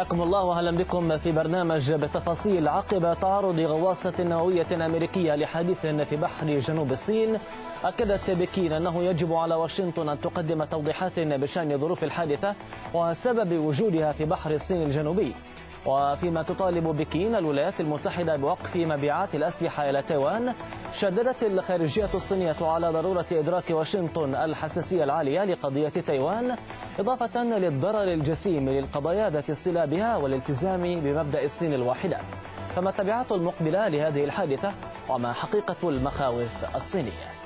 [0.00, 6.58] حياكم الله وأهلا بكم في برنامج بتفاصيل عقب تعرض غواصة نووية أمريكية لحادث في بحر
[6.58, 7.38] جنوب الصين.
[7.84, 12.54] أكدت بكين أنه يجب على واشنطن أن تقدم توضيحات بشأن ظروف الحادثة
[12.94, 15.32] وسبب وجودها في بحر الصين الجنوبي.
[15.86, 20.54] وفيما تطالب بكين الولايات المتحدة بوقف مبيعات الأسلحة إلى تايوان
[20.92, 26.56] شددت الخارجية الصينية على ضرورة إدراك واشنطن الحساسية العالية لقضية تايوان
[26.98, 32.18] إضافة للضرر الجسيم للقضايا ذات الصلة بها والالتزام بمبدأ الصين الواحدة.
[32.76, 34.72] فما التبعات المقبلة لهذه الحادثة
[35.08, 37.39] وما حقيقة المخاوف الصينية؟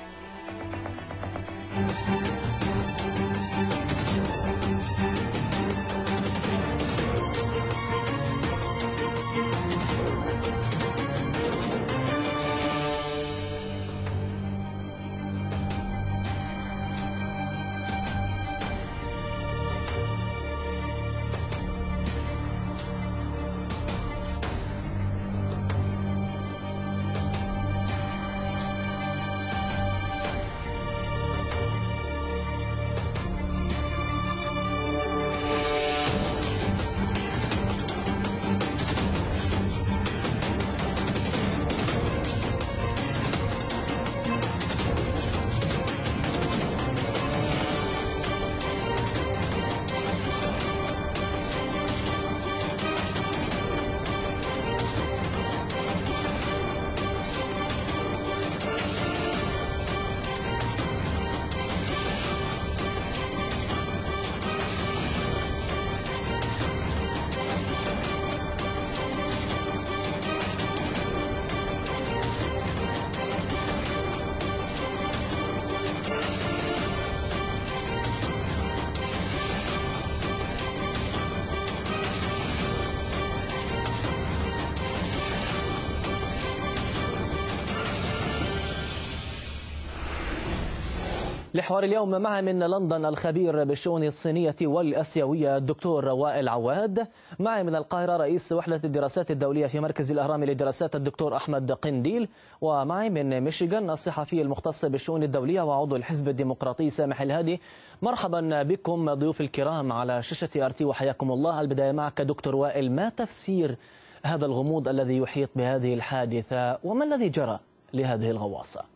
[91.55, 97.07] لحوار اليوم معي من لندن الخبير بالشؤون الصينية والأسيوية الدكتور وائل عواد.
[97.39, 102.27] معي من القاهرة رئيس وحدة الدراسات الدولية في مركز الأهرام للدراسات الدكتور أحمد قنديل.
[102.61, 107.61] ومعي من ميشيغان الصحفي المختص بالشؤون الدولية وعضو الحزب الديمقراطي سامح الهادي.
[108.01, 111.61] مرحبا بكم ضيوف الكرام على شاشة أرتي وحياكم الله.
[111.61, 113.77] البداية معك دكتور وائل ما تفسير
[114.23, 117.59] هذا الغموض الذي يحيط بهذه الحادثة؟ وما الذي جرى
[117.93, 118.94] لهذه الغواصة؟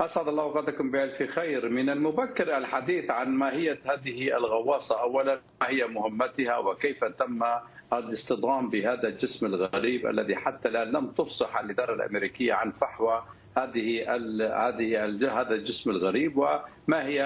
[0.00, 1.68] أسعد الله أوقاتكم بألف خير.
[1.68, 5.00] من المبكر الحديث عن ماهية هذه الغواصة.
[5.00, 7.42] أولا ما هي مهمتها؟ وكيف تم
[7.92, 13.22] الاصطدام بهذا الجسم الغريب الذي حتى الآن لم تفصح الإدارة الأمريكية عن فحوى
[13.56, 14.14] هذه
[14.68, 17.22] هذه هذا الجسم الغريب؟ وما هي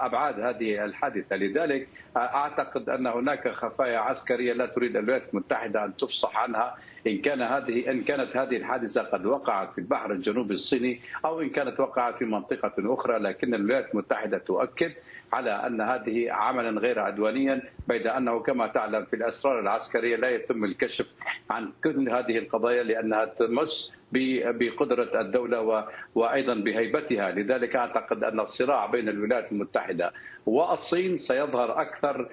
[0.00, 6.36] أبعاد هذه الحادثة؟ لذلك أعتقد أن هناك خفايا عسكرية لا تريد الولايات المتحدة أن تفصح
[6.36, 6.74] عنها.
[7.06, 11.50] إن كان هذه إن كانت هذه الحادثة قد وقعت في البحر الجنوبي الصيني أو إن
[11.50, 14.92] كانت وقعت في منطقة أخرى لكن الولايات المتحدة تؤكد
[15.32, 20.64] على أن هذه عملا غير عدوانيا بيد أنه كما تعلم في الأسرار العسكرية لا يتم
[20.64, 21.06] الكشف
[21.50, 29.08] عن كل هذه القضايا لأنها تمس بقدرة الدولة وأيضا بهيبتها، لذلك أعتقد أن الصراع بين
[29.08, 30.12] الولايات المتحدة
[30.46, 32.28] والصين سيظهر أكثر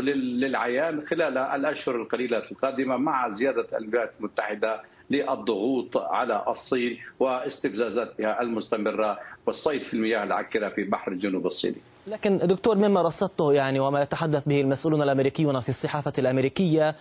[0.00, 9.82] للعيان خلال الأشهر القليلة القادمة مع زيادة الولايات المتحدة للضغوط على الصين واستفزازاتها المستمرة والصيد
[9.82, 11.76] في المياه العكرة في بحر الجنوب الصيني.
[12.06, 16.96] لكن دكتور مما رصدته يعني وما يتحدث به المسؤولون الأمريكيون في الصحافة الأمريكية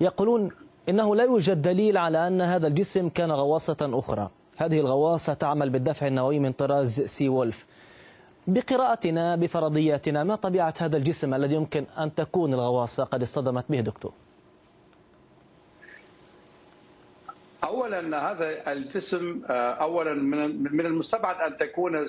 [0.00, 0.50] يقولون
[0.88, 4.30] إنه لا يوجد دليل على أن هذا الجسم كان غواصة أخرى.
[4.56, 7.66] هذه الغواصة تعمل بالدفع النووي من طراز سي وولف.
[8.46, 14.12] بقراءتنا بفرضياتنا ما طبيعة هذا الجسم الذي يمكن أن تكون الغواصة قد اصطدمت به دكتور؟
[17.66, 20.14] اولا هذا الجسم اولا
[20.70, 22.06] من المستبعد أن تكون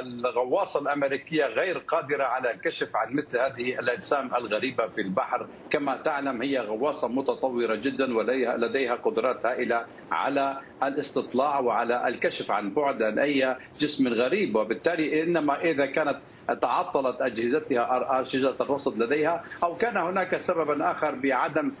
[0.00, 6.42] الغواصة الأمريكية غير قادرة على الكشف عن مثل هذه الأجسام الغريبة في البحر، كما تعلم
[6.42, 13.56] هي غواصة متطورة جدا ولديها قدرات هائلة على الاستطلاع وعلى الكشف عن بعد عن اي
[13.80, 16.16] جسم غريب، وبالتالي إنما إذا كانت
[16.54, 21.72] تعطلت أجهزتها اجهزه الرصد لديها أو كان هناك سببا آخر بعدم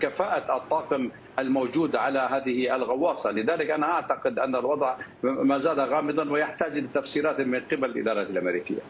[0.00, 6.78] كفاءة الطاقم الموجود على هذه الغواصة، لذلك أنا أعتقد أن الوضع ما زال غامضا ويحتاج
[6.78, 8.80] لتفسيرات من قبل الإدارة الأمريكية.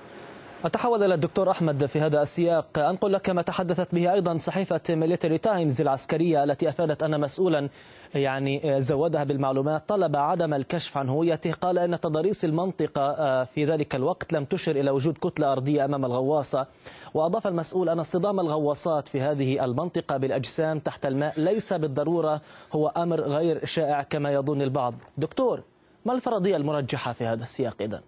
[0.64, 2.78] أتحول إلى الدكتور أحمد في هذا السياق.
[2.78, 7.69] أنقل لك ما تحدثت به أيضا صحيفة ميليتري تايمز العسكرية التي أفادت أن مسؤولا
[8.14, 14.32] يعني زودها بالمعلومات طلب عدم الكشف عن هويته قال أن تضاريس المنطقة في ذلك الوقت
[14.32, 16.66] لم تشر إلى وجود كتلة أرضية أمام الغواصة.
[17.14, 22.40] وأضاف المسؤول أن اصطدام الغواصات في هذه المنطقة بالأجسام تحت الماء ليس بالضرورة
[22.72, 24.94] هو أمر غير شائع كما يظن البعض.
[25.19, 25.62] دكتور
[26.05, 28.00] ما الفرضية المرجحة في هذا السياق إذن؟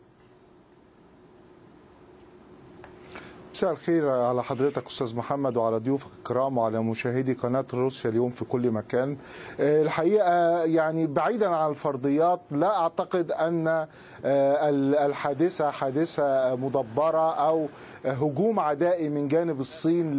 [3.55, 8.45] مساء الخير على حضرتك أستاذ محمد وعلى ضيوفك الكرام وعلى مشاهدي قناة روسيا اليوم في
[8.45, 9.17] كل مكان.
[9.61, 13.87] الحقيقة يعني بعيدا عن الفرضيات لا أعتقد أن
[14.25, 17.67] الحادثة حادثة مدبرة أو
[18.05, 20.13] هجوم عدائي من جانب الصين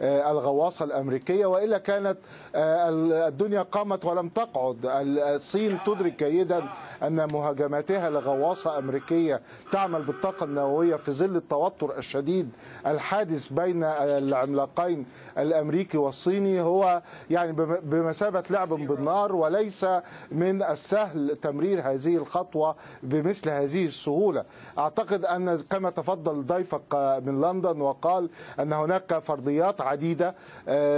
[0.00, 2.16] للغواصه الأمريكية وإلا كانت
[2.54, 6.62] الدنيا قامت ولم تقعد الصين تدرك جيدا
[7.02, 9.40] أن مهاجماتها لغواصة أمريكية
[9.72, 12.50] تعمل بالطاقة النووية في ظل التوتر الشديد
[12.86, 15.06] الحادث بين العملاقين
[15.38, 17.52] الأمريكي والصيني هو يعني
[17.82, 19.86] بمثابة لعب بالنار وليس
[20.32, 24.44] من السهل تمرير هذه الخطوة بمثل هذه السهولة.
[24.78, 26.94] أعتقد أن كما تفضل ضيفك
[27.26, 28.30] من لندن وقال
[28.60, 30.34] أن هناك فرضيات عديدة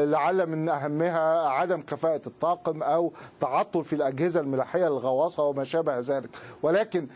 [0.05, 6.31] لعل من أهمها عدم كفاءة الطاقم أو تعطل في الأجهزة الملاحية للغواصة وما شابه ذلك.
[6.63, 7.07] ولكن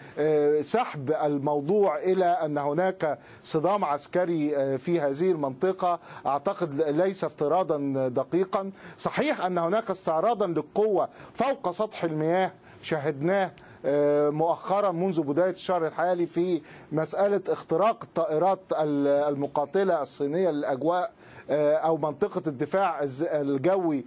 [0.60, 4.29] سحب الموضوع إلى أن هناك صدام عسكري
[4.78, 5.98] في هذه المنطقة.
[6.26, 8.70] أعتقد ليس افتراضا دقيقا.
[8.98, 12.52] صحيح أن هناك استعراضا للقوة فوق سطح المياه.
[12.82, 13.50] شاهدناه
[14.30, 16.62] مؤخرا منذ بداية الشهر الحالي في
[16.92, 21.12] مسألة اختراق الطائرات المقاتلة الصينية للأجواء.
[21.50, 24.04] أو منطقة الدفاع الجوي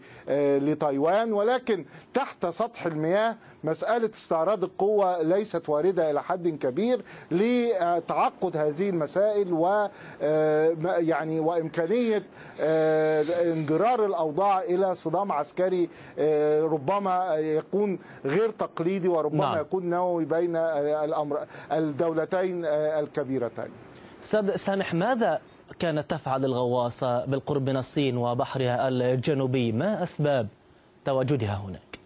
[0.60, 7.02] لتايوان ولكن تحت سطح المياه مسألة استعراض القوة ليست واردة إلى حد كبير
[7.32, 9.88] لتعقد هذه المسائل و
[10.86, 12.24] يعني وإمكانية
[13.44, 15.90] انجرار الأوضاع إلى صدام عسكري
[16.62, 19.58] ربما يكون غير تقليدي وربما نعم.
[19.62, 21.40] يكون نووي بين الامر
[21.72, 23.70] الدولتين الكبيرتين.
[24.24, 25.42] أستاذ سامح ماذا
[25.80, 30.48] كانت تفعل الغواصة بالقرب من الصين وبحرها الجنوبي ما أسباب
[31.06, 32.00] تواجدها هناك؟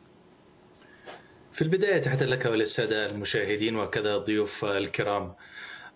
[1.51, 5.33] في البداية تحت لك وللسادة المشاهدين وكذا الضيوف الكرام.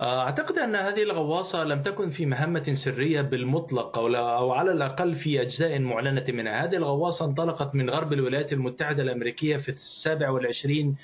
[0.02, 5.80] أعتقد أن هذه الغواصة لم تكن في مهمة سرية بالمطلق أو على الأقل في أجزاء
[5.80, 6.66] معلنة منها.
[6.66, 10.96] هذه الغواصة انطلقت من غرب الولايات المتحدة الأمريكية في السابع والعشرين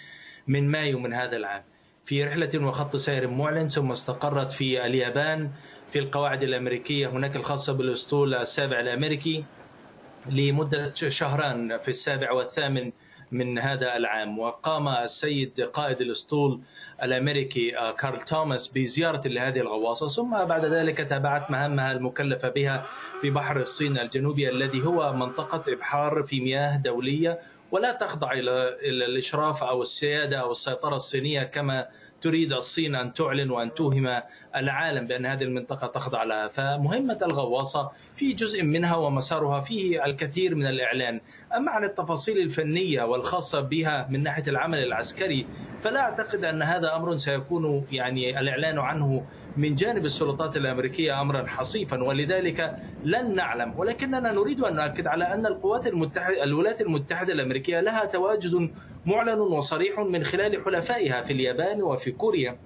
[0.47, 1.63] من مايو من هذا العام.
[2.05, 5.51] في رحلة وخط سير معلن ثم استقرت في اليابان.
[5.91, 9.43] في القواعد الأمريكية هناك الخاصة بالأسطول السابع الأمريكي
[10.29, 12.91] لمدة شهران في السابع والثامن
[13.31, 14.39] من هذا العام.
[14.39, 16.61] وقام السيد قائد الأسطول
[17.03, 20.07] الأمريكي كارل توماس بزيارة لهذه الغواصة.
[20.07, 22.85] ثم بعد ذلك تابعت مهامها المكلفة بها
[23.21, 27.39] في بحر الصين الجنوبي الذي هو منطقة إبحار في مياه دولية
[27.71, 31.87] ولا تخضع إلى الإشراف أو السيادة أو السيطرة الصينية كما
[32.21, 34.21] تريد الصين أن تعلن وأن توهم
[34.55, 40.65] العالم بأن هذه المنطقة تخضع لها، فمهمة الغواصة في جزء منها ومسارها فيه الكثير من
[40.67, 41.21] الإعلان،
[41.55, 45.49] أما عن التفاصيل الفنية والخاصة بها من ناحية العمل العسكري
[45.79, 52.03] فلا أعتقد أن هذا أمر سيكون يعني الإعلان عنه من جانب السلطات الأمريكية امرا حصيفا
[52.03, 53.77] ولذلك لن نعلم.
[53.77, 58.71] ولكننا نريد أن نؤكد على أن القوات المتحدة الولايات المتحدة الأمريكية لها تواجد
[59.05, 62.59] معلن وصريح من خلال حلفائها في اليابان وفي كوريا.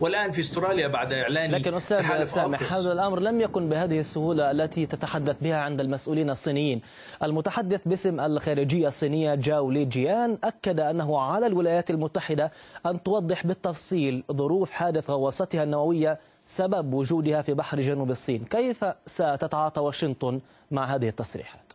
[0.00, 4.86] والآن في استراليا بعد إعلان لكن أستاذ سامح هذا الأمر لم يكن بهذه السهولة التي
[4.86, 6.80] تتحدث بها عند المسؤولين الصينيين.
[7.22, 12.52] المتحدث باسم الخارجية الصينية جاو لي جيان أكد أنه على الولايات المتحدة
[12.86, 18.44] أن توضح بالتفصيل ظروف حادث غواصتها النووية سبب وجودها في بحر جنوب الصين.
[18.44, 20.40] كيف ستتعاطى واشنطن
[20.70, 21.69] مع هذه التصريحات؟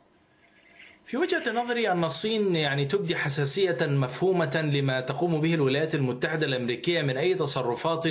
[1.07, 7.01] في وجهة نظري أن الصين يعني تبدي حساسية مفهومة لما تقوم به الولايات المتحدة الأمريكية
[7.01, 8.03] من أي تصرفات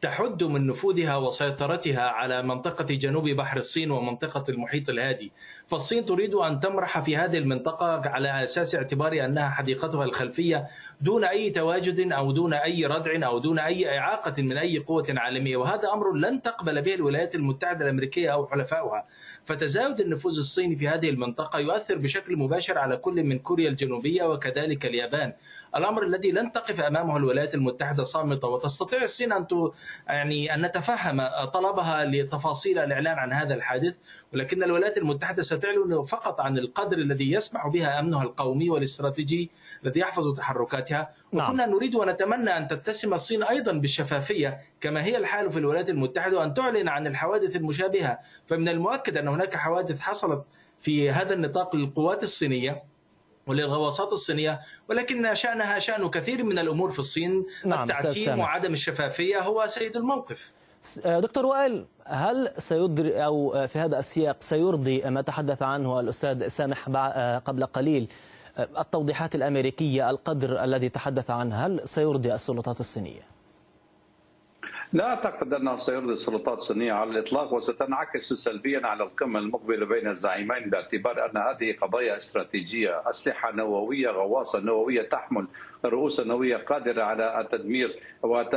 [0.00, 5.32] تحد من نفوذها وسيطرتها على منطقة جنوب بحر الصين ومنطقة المحيط الهادي.
[5.72, 10.68] فالصين تريد أن تمرح في هذه المنطقة على أساس اعتبار أنها حديقتها الخلفية
[11.00, 15.56] دون أي تواجد أو دون أي ردع أو دون أي إعاقة من أي قوة عالمية.
[15.56, 19.06] وهذا أمر لن تقبل به الولايات المتحدة الأمريكية أو حلفائها.
[19.44, 24.86] فتزايد النفوذ الصيني في هذه المنطقة يؤثر بشكل مباشر على كل من كوريا الجنوبية وكذلك
[24.86, 25.32] اليابان.
[25.76, 29.46] الأمر الذي لن تقف أمامه الولايات المتحدة صامتة وتستطيع الصين أن
[30.08, 33.96] يعني أن نتفهم طلبها لتفاصيل الإعلان عن هذا الحادث
[34.34, 39.50] ولكن الولايات المتحدة ستعلن فقط عن القدر الذي يسمح بها أمنها القومي والاستراتيجي
[39.84, 41.50] الذي يحفظ تحركاتها نعم.
[41.50, 46.54] وكنا نريد ونتمنى أن تتسم الصين أيضا بالشفافية كما هي الحال في الولايات المتحدة وأن
[46.54, 50.44] تعلن عن الحوادث المشابهة فمن المؤكد أن هناك حوادث حصلت
[50.80, 52.82] في هذا النطاق للقوات الصينية
[53.46, 57.46] وللغواصات الصينية ولكن شأنها شأن كثير من الأمور في الصين.
[57.64, 60.52] نعم التعتيم وعدم الشفافية هو سيد الموقف.
[61.06, 66.88] دكتور وائل هل سيدري أو في هذا السياق سيرضي ما تحدث عنه الأستاذ سامح
[67.38, 68.08] قبل قليل
[68.58, 73.31] التوضيحات الأمريكية القدر الذي تحدث عنه هل سيرضي السلطات الصينية؟
[74.92, 80.70] لا أعتقد أنه سيرضي السلطات الصينية على الإطلاق وستنعكس سلبيا على القمة المقبلة بين الزعيمين
[80.70, 85.46] باعتبار أن هذه قضايا استراتيجية، أسلحة نووية، غواصة نووية تحمل
[85.84, 87.98] رؤوس نوويه قادرة على التدمير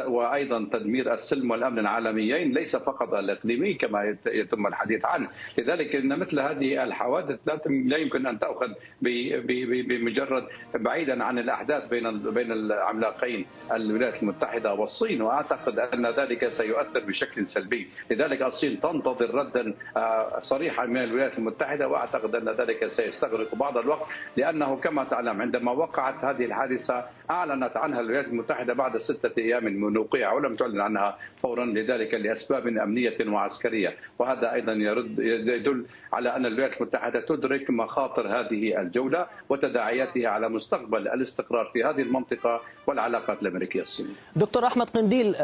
[0.07, 6.39] وأيضا تدمير السلم والأمن العالميين ليس فقط الإقليمي كما يتم الحديث عنه، لذلك إن مثل
[6.39, 8.67] هذه الحوادث لا يمكن أن تأخذ
[9.01, 15.21] بمجرد بعيدا عن الأحداث بين بين العملاقين الولايات المتحدة والصين.
[15.21, 21.87] وأعتقد أن ذلك سيؤثر بشكل سلبي، لذلك الصين تنتظر ردا آه، صريحا من الولايات المتحدة.
[21.87, 27.99] وأعتقد أن ذلك سيستغرق بعض الوقت لأنه كما تعلم عندما وقعت هذه الحادثة أعلنت عنها
[27.99, 33.95] الولايات المتحدة بعد ستة أيام من وقوعها ولم تعلن عنها فورا لذلك لأسباب أمنية وعسكرية
[34.19, 41.07] وهذا أيضا يرد يدل على أن الولايات المتحدة تدرك مخاطر هذه الجولة وتداعياتها على مستقبل
[41.07, 44.13] الاستقرار في هذه المنطقة والعلاقات الأمريكية الصينيه.
[44.35, 45.35] دكتور أحمد قنديل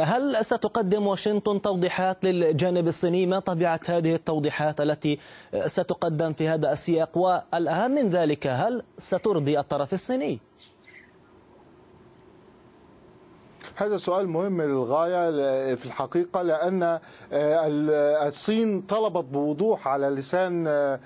[0.00, 5.18] هل ستقدم واشنطن توضيحات للجانب الصيني ما طبيعة هذه التوضيحات التي
[5.66, 10.38] ستقدم في هذا السياق والأهم من ذلك هل سترضي الطرف الصيني؟
[13.78, 21.00] هذا سؤال مهم للغاية في الحقيقة لأن آه، الصين طلبت بوضوح على لسان آه،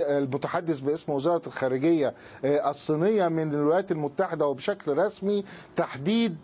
[0.00, 5.44] المتحدث باسم وزارة الخارجية آه، الصينية من الولايات المتحدة وبشكل رسمي
[5.76, 6.36] تحديد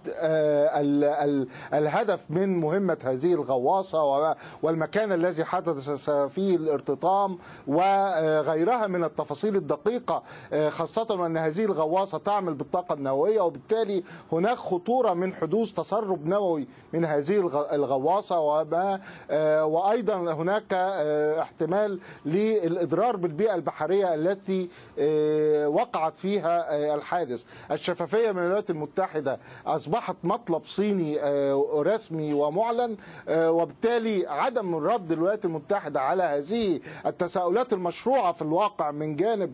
[1.74, 10.22] الهدف من مهمة هذه الغواصة والمكان الذي حدث فيه الارتطام وغيرها من التفاصيل الدقيقة
[10.68, 14.02] خاصة أن هذه الغواصة تعمل بالطاقة النووية وبالتالي
[14.32, 17.38] هناك خطورة من حدود حدوث تسرب نووي من هذه
[17.72, 27.44] الغواصة وما آه، وأيضا هناك آه، احتمال للإضرار بالبيئة البحرية التي آه، وقعت فيها الحادث.
[27.70, 31.18] الشفافية من الولايات المتحدة أصبحت مطلب صيني
[31.74, 32.96] رسمي ومعلن
[33.28, 39.52] وبالتالي عدم رد الولايات المتحدة على هذه التساؤلات المشروعة في الواقع من جانب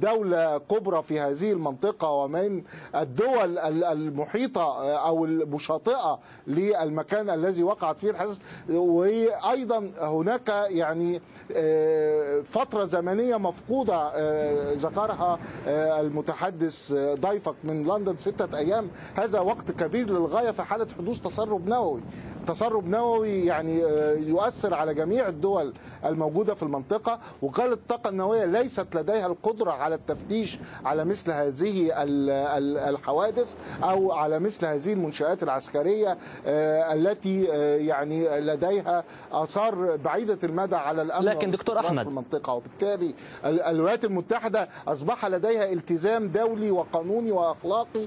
[0.00, 2.62] دولة كبرى في هذه المنطقة ومن
[2.94, 11.20] الدول المحيطة أو المشاطئة للمكان الذي وقعت فيه الحادث وأيضا هناك يعني
[11.52, 18.88] آه، فترة زمنية مفقودة آه، ذكرها آه، المتحدث ضيفك من لندن ستة أيام.
[19.14, 22.00] هذا وقت كبير للغاية في حالة حدوث تسرب نووي.
[22.46, 23.80] تسرب نووي يعني
[24.28, 25.72] يؤثر على جميع الدول
[26.04, 27.18] الموجودة في المنطقة.
[27.42, 31.92] وقال الطاقة النووية ليست لديها القدرة على التفتيش على مثل هذه
[32.88, 40.76] الحوادث أو على مثل هذه المنشآت العسكرية آه، التي آه، يعني لديها آثار بعيدة المدى
[40.76, 42.52] على الأمن لكن دكتور أحمد في المنطقة.
[42.52, 48.06] وبالتالي الولايات المتحدة أصبح لديها التزام دولي وقانوني وأخلاقي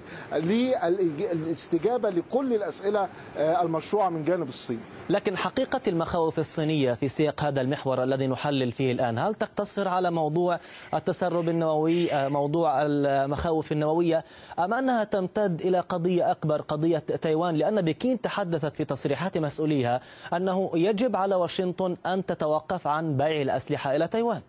[1.34, 4.79] للاستجابة لكل الأسئلة آه، المشروعة من جانب الصين.
[5.10, 10.12] لكن حقيقة المخاوف الصينية في سياق هذا المحور الذي نحلل فيه الآن هل تقتصر على
[10.12, 10.60] موضوع
[10.94, 14.25] التسرب النووي موضوع المخاوف النووية
[14.60, 20.01] أم أنها تمتد إلى قضية أكبر قضية تايوان؟ لأن بكين تحدثت في تصريحات مسؤوليها
[20.34, 24.42] أنه يجب على واشنطن أن تتوقف عن بيع الأسلحة إلى تايوان.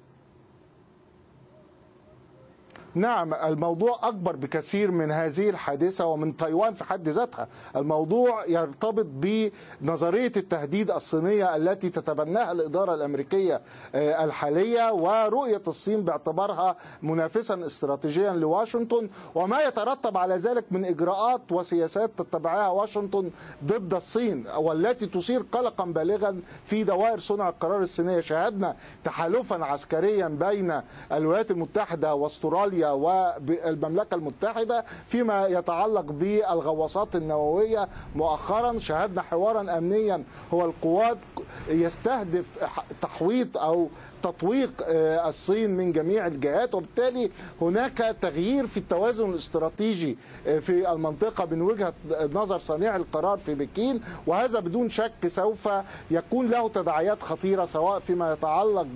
[2.94, 7.48] نعم الموضوع أكبر بكثير من هذه الحادثة ومن تايوان في حد ذاتها.
[7.76, 13.60] الموضوع يرتبط بنظرية التهديد الصينية التي تتبناها الإدارة الأمريكية
[13.94, 19.08] آه، الحالية ورؤية الصين باعتبارها منافسا استراتيجيا لواشنطن.
[19.34, 23.30] وما يترتب على ذلك من إجراءات وسياسات تتبعها واشنطن
[23.64, 28.20] ضد الصين والتي تثير قلقا بالغا في دوائر صنع القرار الصينية.
[28.20, 30.80] شاهدنا تحالفا عسكريا بين
[31.12, 37.88] الولايات المتحدة واستراليا روسيا والمملكة المتحدة فيما يتعلق بالغواصات النووية.
[38.14, 40.22] مؤخرا شاهدنا حوارا أمنيا.
[40.54, 41.18] هو القوات
[41.68, 42.68] يستهدف
[43.02, 43.88] تحويط أو
[44.22, 44.72] تطويق
[45.26, 51.92] الصين من جميع الجهات وبالتالي هناك تغيير في التوازن الاستراتيجي في المنطقة من وجهة
[52.32, 55.68] نظر صانع القرار في بكين وهذا بدون شك سوف
[56.10, 58.86] يكون له تداعيات خطيرة سواء فيما يتعلق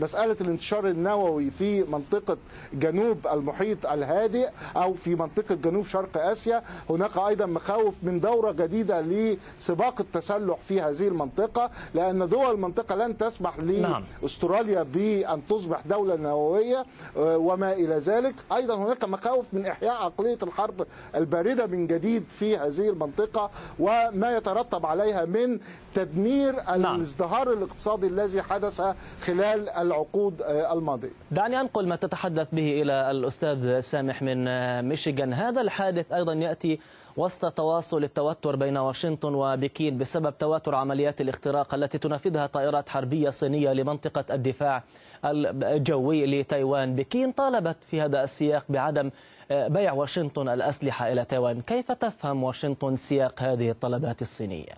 [0.00, 2.36] بمسألة الانتشار النووي في منطقة
[2.74, 6.62] جنوب المحيط الهادئ أو في منطقة جنوب شرق آسيا.
[6.90, 13.16] هناك أيضا مخاوف من دورة جديدة لسباق التسلح في هذه المنطقة لأن دول المنطقة لن
[13.18, 16.82] تسمح لأستراليا بأن تصبح دولة نووية
[17.16, 18.34] وما إلى ذلك.
[18.52, 24.86] أيضا هناك مخاوف من إحياء عقلية الحرب الباردة من جديد في هذه المنطقة وما يترتب
[24.86, 25.58] عليها من
[25.94, 26.96] تدمير نعم.
[26.96, 28.82] الازدهار الاقتصادي الذي حدث
[29.20, 31.10] خلال العقود الماضية.
[31.30, 34.44] دعني أنقل ما تتحدث به إلى الأستاذ سامح من
[34.88, 35.32] ميشيغان.
[35.32, 36.80] هذا الحادث أيضا يأتي
[37.18, 43.72] وسط تواصل التوتر بين واشنطن وبكين بسبب تواتر عمليات الاختراق التي تنفذها طائرات حربية صينية
[43.72, 44.82] لمنطقة الدفاع
[45.24, 49.10] الجوي لتايوان بكين طالبت في هذا السياق بعدم
[49.50, 54.72] بيع واشنطن الأسلحة إلى تايوان كيف تفهم واشنطن سياق هذه الطلبات الصينية؟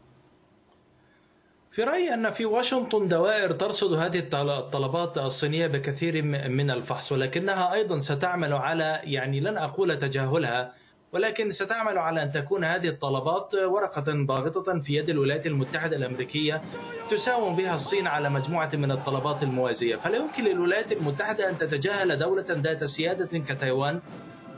[1.72, 7.98] في رأيي أن في واشنطن دوائر ترصد هذه الطلبات الصينية بكثير من الفحص ولكنها أيضا
[7.98, 10.79] ستعمل على يعني لن أقول تجاهلها
[11.12, 16.62] ولكن ستعمل على أن تكون هذه الطلبات ورقة ضاغطة في يد الولايات المتحدة الأمريكية
[17.10, 19.96] تساوم بها الصين على مجموعة من الطلبات الموازية.
[19.96, 24.00] فلا يمكن للولايات المتحدة أن تتجاهل دولة ذات سيادة كتايوان.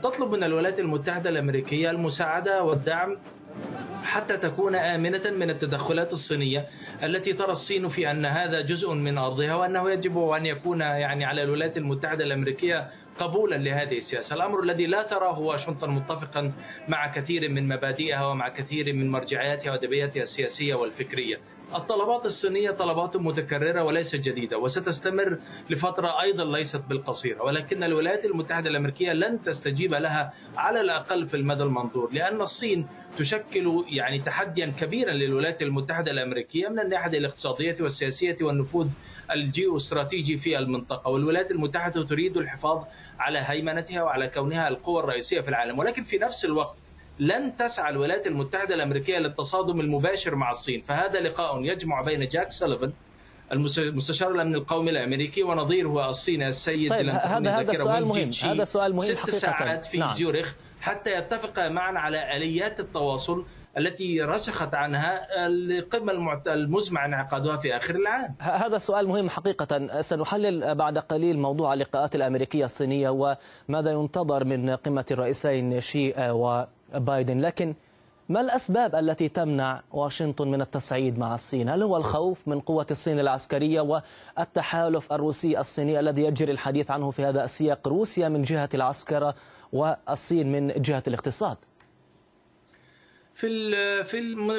[0.03, 3.17] تطلب من الولايات المتحدة الأمريكية المساعدة والدعم
[4.03, 6.67] حتى تكون آمنة من التدخلات الصينية
[7.03, 11.43] التي ترى الصين في أن هذا جزء من أرضها وأنه يجب أن يكون يعني على
[11.43, 14.35] الولايات المتحدة الأمريكية قبولا لهذه السياسة.
[14.35, 16.51] الأمر الذي لا تراه واشنطن متفقا
[16.87, 21.39] مع كثير من مبادئها ومع كثير من مرجعياتها ودبياتها السياسية والفكرية.
[21.75, 25.39] الطلبات الصينية طلبات متكررة وليست جديدة وستستمر
[25.69, 31.63] لفترة أيضا ليست بالقصيرة ولكن الولايات المتحدة الأمريكية لن تستجيب لها على الأقل في المدى
[31.63, 32.87] المنظور لأن الصين
[33.17, 38.93] تشكل يعني تحديا كبيرا للولايات المتحدة الأمريكية من الناحية الاقتصادية والسياسية والنفوذ
[39.31, 42.83] الجيو استراتيجي في المنطقة والولايات المتحدة تريد الحفاظ
[43.19, 46.75] على هيمنتها وعلى كونها القوة الرئيسية في العالم ولكن في نفس الوقت
[47.19, 50.81] لن تسعى الولايات المتحدة الأمريكية للتصادم المباشر مع الصين.
[50.81, 52.93] فهذا لقاء يجمع بين جاك سوليفان
[53.51, 58.29] المستشار الأمن القومي الأمريكي ونظيره الصيني السيد طيب هذا هذا سؤال مهم.
[58.43, 59.37] هذا سؤال مهم ست حقيقة.
[59.37, 60.13] ساعات في نعم.
[60.13, 63.45] زيورخ حتى يتفق معا على آليات التواصل
[63.77, 68.35] التي رسخت عنها القمة المزمع انعقادها في آخر العام.
[68.39, 70.01] هذا سؤال مهم حقيقة.
[70.01, 76.13] سنحلل بعد قليل موضوع اللقاءات الأمريكية الصينية وماذا ينتظر من قمة الرئيسين شي
[76.95, 77.73] وبايدن لكن
[78.29, 83.19] ما الأسباب التي تمنع واشنطن من التصعيد مع الصين؟ هل هو الخوف من قوة الصين
[83.19, 84.01] العسكرية
[84.37, 89.35] والتحالف الروسي الصيني الذي يجري الحديث عنه في هذا السياق روسيا من جهة العسكرة
[89.73, 91.57] والصين من جهة الاقتصاد؟
[93.35, 94.03] في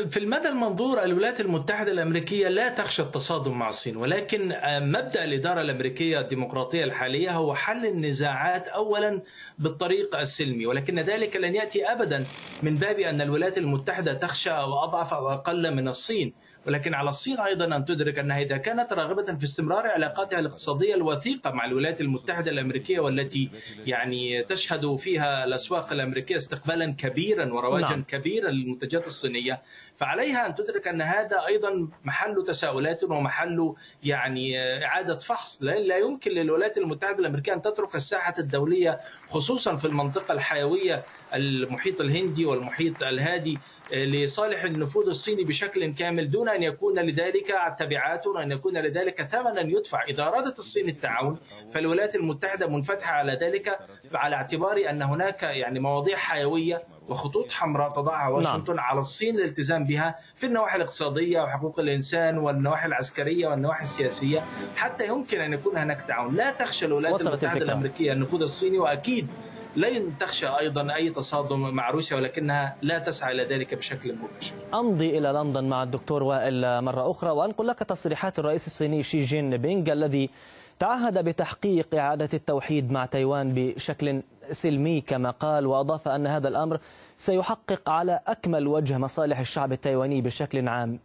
[0.08, 6.20] في المدى المنظور الولايات المتحدة الأمريكية لا تخشى التصادم مع الصين ولكن مبدأ الإدارة الأمريكية
[6.20, 9.22] الديمقراطية الحالية هو حل النزاعات اولا
[9.58, 12.24] بالطريق السلمي ولكن ذلك لن يأتي ابدا
[12.62, 16.34] من باب أن الولايات المتحدة تخشى أو اضعف أو أقل من الصين.
[16.66, 21.50] ولكن على الصين أيضا أن تدرك انها إذا كانت راغبة في استمرار علاقاتها الاقتصادية الوثيقة
[21.50, 23.50] مع الولايات المتحدة الأمريكية والتي
[23.86, 28.02] يعني تشهد فيها الأسواق الأمريكية استقبالا كبيرا ورواجا نعم.
[28.02, 29.62] كبيرا للمنتجات الصينية
[29.96, 36.78] فعليها أن تدرك أن هذا أيضا محل تساؤلات ومحل يعني إعادة فحص لا يمكن للولايات
[36.78, 43.58] المتحدة الأمريكية أن تترك الساحة الدولية خصوصا في المنطقة الحيوية المحيط الهندي والمحيط الهادي
[43.92, 50.02] لصالح النفوذ الصيني بشكل كامل دون أن يكون لذلك تبعات وان يكون لذلك ثمنا يدفع،
[50.02, 51.38] إذا ارادت الصين التعاون
[51.72, 53.78] فالولايات المتحدة منفتحة على ذلك
[54.14, 58.32] على اعتبار أن هناك يعني مواضيع حيوية وخطوط حمراء تضعها نعم.
[58.32, 58.84] واشنطن نعم.
[58.84, 64.44] على الصين للالتزام بها في النواحي الاقتصادية وحقوق الإنسان والنواحي العسكرية والنواحي السياسية
[64.76, 69.28] حتى يمكن أن يكون هناك تعاون، لا تخشى الولايات المتحدة الأمريكية النفوذ الصيني وأكيد
[69.76, 74.54] لن تخشى أيضا أي تصادم مع روسيا ولكنها لا تسعى إلى ذلك بشكل مباشر.
[74.74, 79.56] أمضي إلى لندن مع الدكتور وائل مرة أخرى وأنقل لك تصريحات الرئيس الصيني شي جين
[79.56, 80.30] بينغ الذي
[80.78, 86.78] تعهد بتحقيق إعادة التوحيد مع تايوان بشكل سلمي كما قال وأضاف أن هذا الأمر
[87.18, 90.98] سيحقق على أكمل وجه مصالح الشعب التايواني بشكل عام.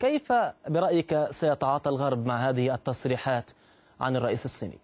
[0.00, 0.32] كيف
[0.68, 3.50] برأيك سيتعاطى الغرب مع هذه التصريحات
[4.00, 4.78] عن الرئيس الصيني؟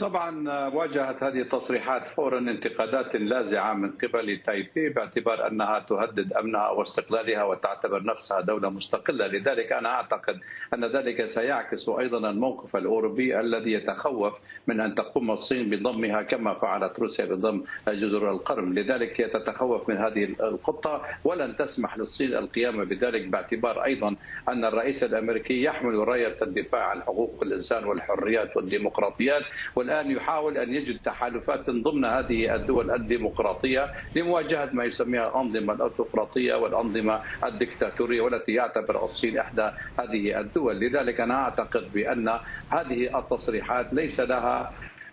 [0.00, 7.44] طبعا واجهت هذه التصريحات فورا انتقادات لاذعه من قبل تايبي باعتبار أنها تهدد أمنها واستقلالها
[7.44, 10.40] وتعتبر نفسها دولة مستقلة، لذلك أنا أعتقد
[10.74, 14.34] أن ذلك سيعكس أيضا الموقف الأوروبي الذي يتخوف
[14.66, 19.96] من أن تقوم الصين بضمها كما فعلت روسيا بضم جزر القرم، لذلك هي تتخوف من
[19.96, 24.16] هذه الخطة ولن تسمح للصين القيام بذلك باعتبار أيضا
[24.48, 29.42] أن الرئيس الأمريكي يحمل رايه الدفاع عن حقوق الإنسان والحريات والديمقراطيات.
[29.90, 37.20] والآن يحاول أن يجد تحالفات ضمن هذه الدول الديمقراطية لمواجهة ما يسميها الأنظمة الأوتقراطية والأنظمة
[37.44, 40.80] الدكتاتورية والتي يعتبر الصين إحدى هذه الدول.
[40.80, 42.28] لذلك أنا أعتقد بأن
[42.68, 44.70] هذه التصريحات ليس لها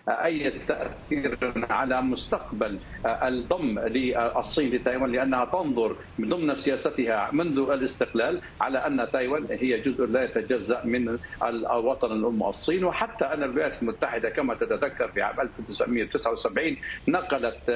[0.08, 1.38] أي تأثير
[1.70, 9.46] على مستقبل الضم للصين لتايوان لأنها تنظر من ضمن سياستها منذ الاستقلال على أن تايوان
[9.50, 12.84] هي جزء لا يتجزأ من الوطن الأم الصين.
[12.84, 16.76] وحتى أن الولايات المتحدة كما تتذكر في عام 1979
[17.08, 17.70] نقلت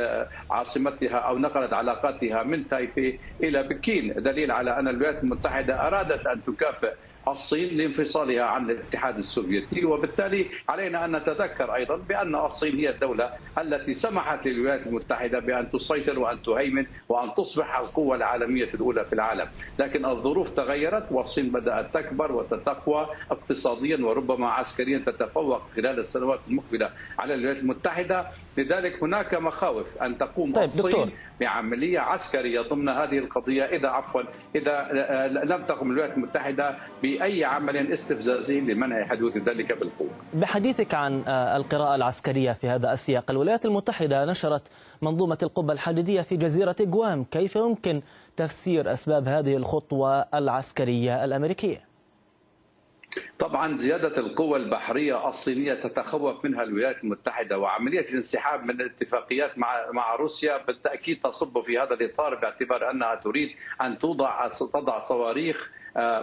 [0.51, 6.45] عاصمتها أو نقلت علاقاتها من تايبي إلى بكين دليل على أن الولايات المتحدة أرادت أن
[6.45, 6.93] تكافئ
[7.29, 13.95] الصين لانفصالها عن الاتحاد السوفيتي وبالتالي علينا أن نتذكر أيضا بأن الصين هي الدولة التي
[13.95, 20.07] سمحت للولايات المتحدة بأن تسيطر وأن تهيمن وأن تصبح القوة العالمية الأولى في العالم، لكن
[20.07, 27.59] الظروف تغيرت والصين بدأت تكبر وتتقوى اقتصاديا وربما عسكريا تتفوق خلال السنوات المقبلة على الولايات
[27.59, 31.09] المتحدة، لذلك هناك مخاوف أن تقوم طيب الصين دكتور.
[31.41, 34.23] بعملية عسكرية ضمن هذه القضية إذا عفوا
[34.55, 34.89] إذا
[35.45, 40.11] لم تقم الولايات المتحدة بأي عمل استفزازي لمنع حدوث ذلك بالقوة.
[40.35, 44.63] بحديثك عن القراءة العسكرية في هذا السياق، الولايات المتحدة نشرت
[45.03, 48.03] منظومة القبة الحديدية في جزيرة جوام، كيف يمكن
[48.37, 51.92] تفسير أسباب هذه الخطوة العسكرية الأمريكية؟
[53.39, 60.15] طبعا زيادة القوى البحرية الصينية تتخوف منها الولايات المتحدة وعملية الانسحاب من الاتفاقيات مع مع
[60.15, 65.71] روسيا بالتأكيد تصب في هذا الإطار باعتبار أنها تريد أن توضع تضع صواريخ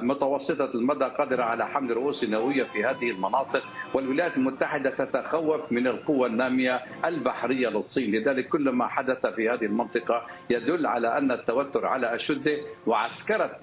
[0.02, 6.28] متوسطة المدى قادرة على حمل رؤوس نووية في هذه المناطق والولايات المتحدة تتخوف من القوة
[6.28, 8.12] النامية البحرية للصين.
[8.16, 13.60] لذلك كل ما حدث في هذه المنطقة يدل على أن التوتر على أشده وعسكرة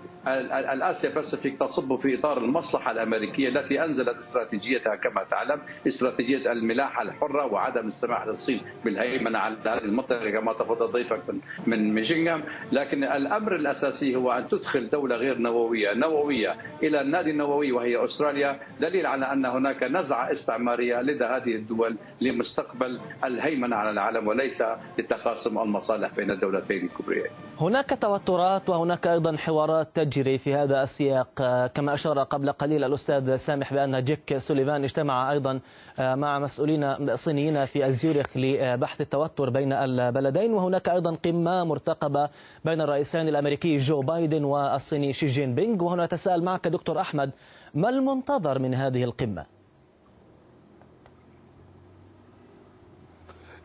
[0.72, 7.46] الآسيا باسيفيك تصب في إطار المصلحة الأمريكية التي أنزلت استراتيجيتها كما تعلم استراتيجية الملاحة الحرة
[7.52, 11.22] وعدم السماح للصين بالهيمنة على هذه المنطقة كما تفضل ضيفك
[11.66, 12.42] من ميشيغان
[12.72, 15.95] لكن الأمر الأساسي هو أن تدخل دولة غير نووية.
[16.00, 21.96] نووية إلى النادي النووي وهي أستراليا دليل على أن هناك نزعة استعمارية لدى هذه الدول
[22.20, 24.62] لمستقبل الهيمنة على العالم وليس
[24.98, 27.30] لتقاسم المصالح بين الدولتين الكبريين
[27.60, 31.28] هناك توترات وهناك أيضا حوارات تجري في هذا السياق.
[31.74, 35.60] كما أشار قبل قليل الأستاذ سامح بأن جيك سوليفان اجتمع أيضا
[35.98, 40.52] مع مسؤولين صينيين في زيورخ لبحث التوتر بين البلدين.
[40.52, 42.28] وهناك أيضا قمة مرتقبة
[42.64, 47.30] بين الرئيسين الأمريكي جو بايدن والصيني شي جين بينغ وهنا أتساءل معك دكتور أحمد
[47.74, 49.46] ما المنتظر من هذه القمة؟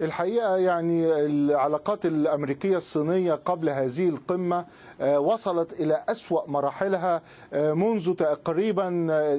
[0.01, 4.65] الحقيقة يعني العلاقات الأمريكية الصينية قبل هذه القمة
[5.01, 7.21] وصلت إلى أسوأ مراحلها
[7.53, 8.87] منذ تقريبا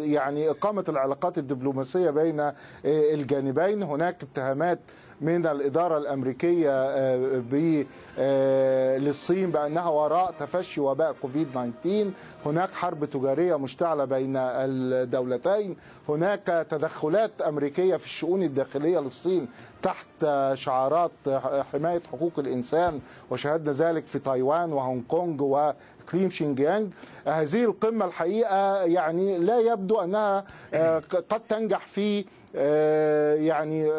[0.02, 2.52] يعني إقامة العلاقات الدبلوماسية بين
[2.84, 4.78] الجانبين هناك اتهامات
[5.22, 6.96] من الإدارة الأمريكية
[8.98, 12.10] للصين بأنها وراء تفشي وباء كوفيد 19
[12.46, 15.76] هناك حرب تجارية مشتعلة بين الدولتين.
[16.08, 19.48] هناك تدخلات أمريكية في الشؤون الداخلية للصين
[19.82, 20.06] تحت
[20.54, 21.10] شعارات
[21.72, 26.92] حماية حقوق الإنسان وشاهدنا ذلك في تايوان وهونغ كونغ واقليم شينجيانج.
[27.26, 30.44] هذه القمة الحقيقة يعني لا يبدو أنها
[31.28, 33.92] قد تنجح في يعني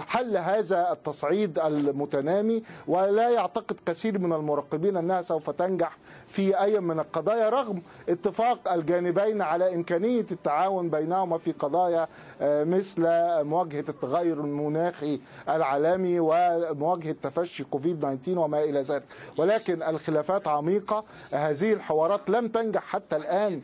[0.00, 2.62] حل هذا التصعيد المتنامي.
[2.88, 5.96] ولا يعتقد كثير من المراقبين أنها سوف تنجح
[6.28, 12.08] في أي من القضايا رغم اتفاق الجانبين على إمكانية التعاون بينهما في قضايا
[12.42, 13.02] مثل
[13.44, 19.02] مواجهة التغير المناخي العالمي ومواجهة تفشي كوفيد 19 وما إلى ذلك.
[19.38, 21.04] ولكن الخلافات عميقة.
[21.32, 23.62] هذه الحوارات لم تنجح حتى الآن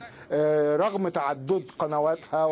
[0.77, 2.45] رغم تعدد قنواتها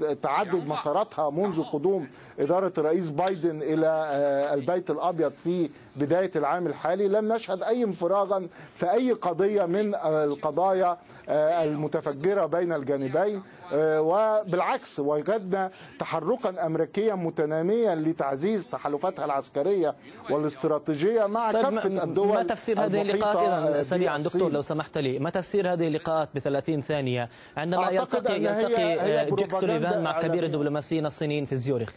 [0.00, 2.08] وتعدد مساراتها منذ قدوم
[2.40, 4.10] إدارة الرئيس بايدن إلى
[4.54, 7.08] البيت الأبيض في بداية العام الحالي.
[7.08, 10.96] لم نشهد أي انفراغا في أي قضية من القضايا
[11.28, 13.42] المتفجرة بين الجانبين
[13.74, 19.94] وبالعكس وجدنا تحركا امريكيا متناميا لتعزيز تحالفاتها العسكرية
[20.30, 25.30] والاستراتيجية مع طيب كافة الدول تفسير هذه اللقاءات إذا سريعا دكتور لو سمحت لي ما
[25.30, 31.46] تفسير هذه اللقاءات ب 30 ثانية؟ عندما يلتقي يلتقي جيك سوليفان مع كبير الدبلوماسيين الصينيين
[31.46, 31.92] في زيورخ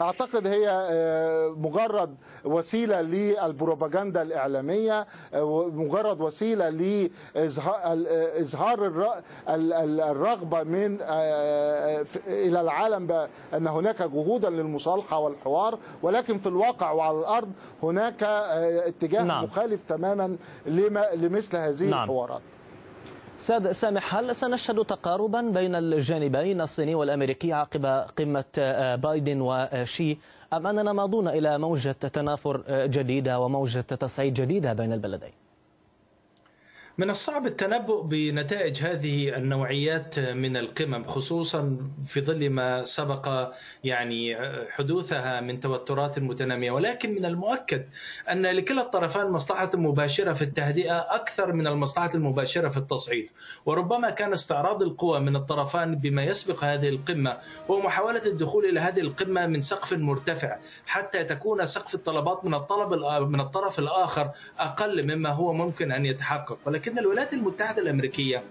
[0.00, 6.68] أعتقد هي آه، مجرد وسيلة للبروباغندا الإعلامية آه، مجرد وسيلة
[7.94, 8.86] لإظهار
[9.48, 17.52] الرغبة من آه، إلى العالم ان هناك جهودا للمصالحة والحوار ولكن في الواقع وعلى الأرض
[17.82, 19.44] هناك اتجاه نعم.
[19.44, 20.36] مخالف تماما
[21.14, 22.02] لمثل هذه نعم.
[22.02, 22.42] الحوارات
[23.40, 27.86] سامح هل سنشهد تقاربا بين الجانبين الصيني والأمريكي عقب
[28.18, 30.18] قمة آه، بايدن وشي
[30.52, 35.32] أم أننا ماضون إلى موجة تنافر آه، جديدة وموجة تصعيد جديدة بين البلدين؟
[37.00, 43.52] من الصعب التنبؤ بنتائج هذه النوعيات من القمم خصوصا في ظل ما سبق
[43.84, 44.36] يعني
[44.70, 46.70] حدوثها من توترات متنامية.
[46.70, 47.86] ولكن من المؤكد
[48.30, 53.30] أن لكلا الطرفان مصلحة مباشرة في التهدئة أكثر من المصلحة المباشرة في التصعيد.
[53.66, 57.38] وربما كان استعراض القوى من الطرفان بما يسبق هذه القمة
[57.70, 62.92] هو محاولة الدخول إلى هذه القمة من سقف مرتفع حتى تكون سقف الطلبات من الطلب
[63.28, 66.58] من الطرف الآخر أقل مما هو ممكن أن يتحقق.
[66.66, 68.42] ولكن لكن الولايات المتحدة الأمريكية.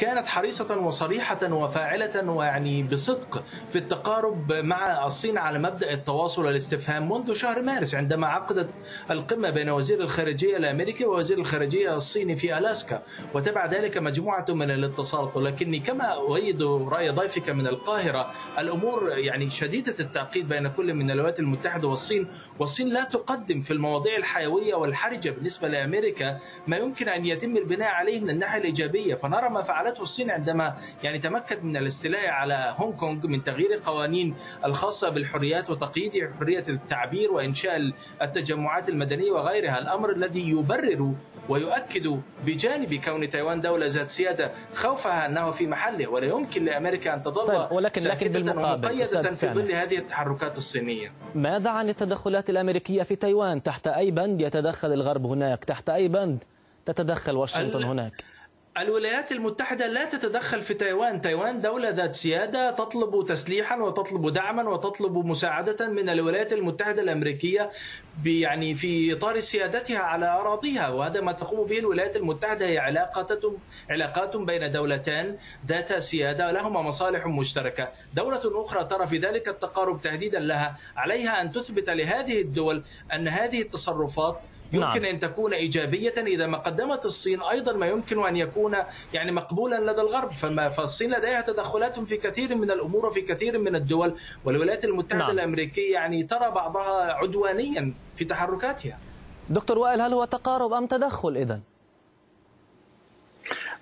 [0.00, 7.34] كانت حريصة وصريحة وفاعلة ويعني بصدق في التقارب مع الصين على مبدأ التواصل والاستفهام منذ
[7.34, 8.68] شهر مارس عندما عقدت
[9.10, 13.02] القمة بين وزير الخارجية الأمريكي ووزير الخارجية الصيني في ألاسكا.
[13.34, 19.94] وتبع ذلك مجموعة من الاتصالات ولكني كما أؤيد رأي ضيفك من القاهرة الأمور يعني شديدة
[20.00, 22.26] التعقيد بين كل من الولايات المتحدة والصين
[22.58, 28.20] والصين لا تقدم في المواضيع الحيوية والحرجة بالنسبة لأمريكا ما يمكن أن يتم البناء عليه
[28.20, 32.96] من الناحية الإيجابية فنرى ما فعلته فعلته الصين عندما يعني تمكن من الاستيلاء على هونغ
[32.96, 37.92] كونغ من تغيير القوانين الخاصة بالحريات وتقييد حرية التعبير وإنشاء
[38.22, 41.12] التجمعات المدنية وغيرها الأمر الذي يبرر
[41.48, 47.22] ويؤكد بجانب كون تايوان دولة ذات سيادة خوفها أنه في محله ولا يمكن لأمريكا أن
[47.22, 51.12] تظل طيب ولكن لكن بالمقابل في ظل هذه التحركات الصينية.
[51.34, 56.44] ماذا عن التدخلات الأمريكية في تايوان؟ تحت أي بند يتدخل الغرب هناك؟ تحت أي بند
[56.84, 58.31] تتدخل واشنطن هناك؟
[58.78, 61.20] الولايات المتحدة لا تتدخل في تايوان.
[61.20, 67.70] تايوان دولة ذات سيادة تطلب تسليحا وتطلب دعما وتطلب مساعدة من الولايات المتحدة الأمريكية
[68.24, 72.66] يعني في إطار سيادتها على أراضيها وهذا ما تقوم به الولايات المتحدة.
[72.66, 73.28] هي علاقات
[73.90, 77.92] علاقات بين دولتان ذات سيادة لهما مصالح مشتركة.
[78.12, 80.78] دولة أخرى ترى في ذلك التقارب تهديدا لها.
[80.96, 85.04] عليها أن تثبت لهذه الدول أن هذه التصرفات يمكن نعم.
[85.04, 88.76] أن تكون إيجابية إذا ما قدمت الصين أيضا ما يمكن أن يكون
[89.14, 90.32] يعني مقبولا لدى الغرب
[90.70, 95.30] فالصين لديها تدخلات في كثير من الأمور وفي كثير من الدول والولايات المتحدة نعم.
[95.30, 98.98] الأمريكية يعني ترى بعضها عدوانيا في تحركاتها.
[99.50, 101.60] دكتور وائل هل هو تقارب أم تدخل اذا؟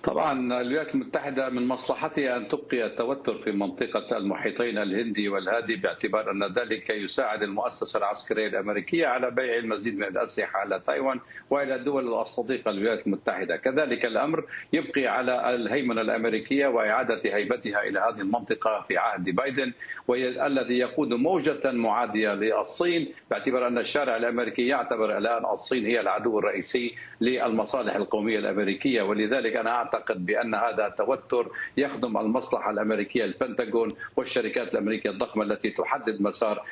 [0.05, 6.45] طبعا الولايات المتحدة من مصلحتها أن تبقي التوتر في منطقة المحيطين الهندي والهادي باعتبار أن
[6.55, 12.71] ذلك يساعد المؤسسة العسكرية الأمريكية على بيع المزيد من الأسلحة على تايوان وإلى الدول الصديقة
[12.71, 13.57] للولايات المتحدة.
[13.57, 19.73] كذلك الأمر يبقي على الهيمنة الأمريكية وإعادة هيبتها إلى هذه المنطقة في عهد بايدن
[20.09, 26.95] والذي يقود موجة معادية للصين باعتبار أن الشارع الأمريكي يعتبر الآن الصين هي العدو الرئيسي
[27.21, 35.11] للمصالح القومية الأمركية ولذلك أنا أعتقد بأن هذا توتر يخدم المصلحة الأمريكية البنتاغون والشركات الأمريكية
[35.11, 36.63] الضخمة التي تحدد مسار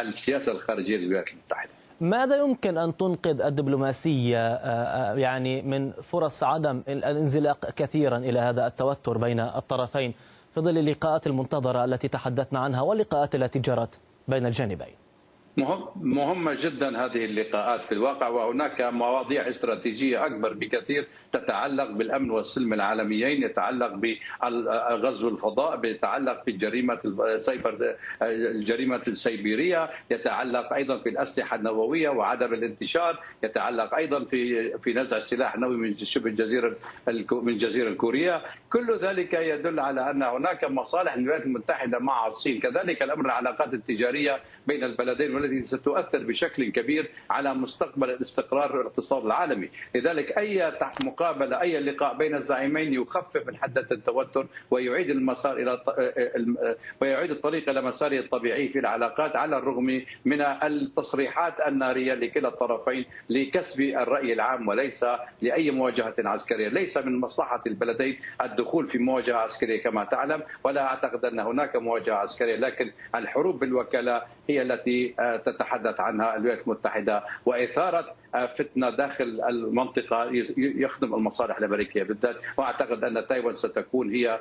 [0.00, 1.70] السياسة الخارجية للولايات المتحدة.
[2.00, 8.66] ماذا يمكن أن تنقذ الدبلوماسية آه، آه، يعني من فرص عدم الانزلاق كثيرا إلى هذا
[8.66, 10.14] التوتر بين الطرفين
[10.54, 14.94] في ظل اللقاءات المنتظرة التي تحدثنا عنها واللقاءات التي جرت بين الجانبين؟
[15.96, 23.42] مهمة جدا هذه اللقاءات في الواقع وهناك مواضيع استراتيجية أكبر بكثير تتعلق بالأمن والسلم العالميين
[23.42, 32.54] يتعلق بغزو الفضاء يتعلق في جريمة السيبر الجريمة السيبيرية يتعلق أيضا في الأسلحة النووية وعدم
[32.54, 36.76] الانتشار يتعلق أيضا في في نزع سلاح نووي من شبه الجزيرة
[37.32, 38.42] من الجزيرة الكورية
[38.72, 42.60] كل ذلك يدل على أن هناك مصالح الولايات المتحدة مع الصين.
[42.60, 45.30] كذلك الأمر العلاقات التجارية بين البلدين.
[45.50, 49.68] والتي ستؤثر بشكل كبير على مستقبل الاستقرار والاقتصاد العالمي.
[49.94, 50.72] لذلك أي
[51.04, 55.80] مقابلة أي لقاء بين الزعيمين يخفف من حدة التوتر ويعيد المسار إلى
[57.00, 63.80] ويعيد الطريق إلى مساره الطبيعي في العلاقات على الرغم من التصريحات النارية لكلا الطرفين لكسب
[63.82, 65.06] الرأي العام وليس
[65.42, 66.68] لأي مواجهة عسكرية.
[66.68, 72.14] ليس من مصلحة البلدين الدخول في مواجهة عسكرية كما تعلم ولا أعتقد أن هناك مواجهة
[72.14, 81.14] عسكرية لكن الحروب بالوكالة هي التي تتحدث عنها الولايات المتحدة وإثارة فتنة داخل المنطقة يخدم
[81.14, 82.02] المصالح الأمريكية.
[82.02, 84.40] بالذات وأعتقد أن تايوان ستكون هي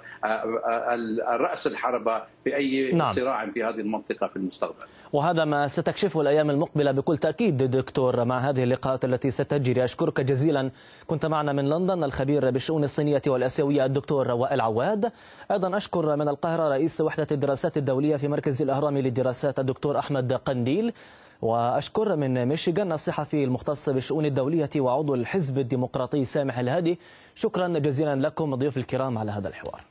[1.27, 3.13] راس الحربة في أي نعم.
[3.13, 4.85] صراع في هذه المنطقة في المستقبل.
[5.13, 9.83] وهذا ما ستكشفه الأيام المقبلة بكل تأكيد دكتور مع هذه اللقاءات التي ستجري.
[9.83, 10.71] أشكرك جزيلا.
[11.07, 15.11] كنت معنا من لندن الخبير بالشؤون الصينية والآسيوية الدكتور وائل عواد.
[15.51, 20.93] أيضا أشكر من القاهرة رئيس وحدة الدراسات الدولية في مركز الأهرام للدراسات الدكتور أحمد قنديل.
[21.41, 26.99] وأشكر من ميشيغان الصحفي المختص بالشؤون الدولية وعضو الحزب الديمقراطي سامح الهادي.
[27.35, 29.81] شكرا جزيلا لكم ضيوف الكرام على هذا الحوار.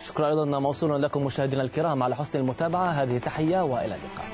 [0.00, 2.90] شكرا أيضا موصول لكم مشاهدينا الكرام على حسن المتابعة.
[2.90, 4.26] هذه تحية وإلى اللقاء.